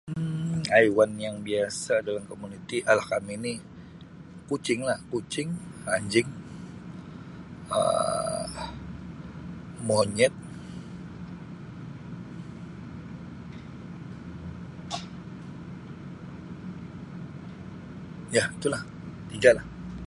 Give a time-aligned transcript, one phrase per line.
[0.09, 3.53] Um Haiwan yang biasa dalam komuniti arah kami ni
[4.49, 5.49] kucing lah kucing
[5.85, 6.27] Um anjing
[7.77, 8.51] Um
[9.87, 10.33] monyet
[18.35, 18.81] ya tu lah
[19.31, 19.65] tiga lah.